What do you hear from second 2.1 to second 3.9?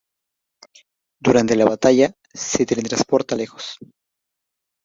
se teletransporta lejos.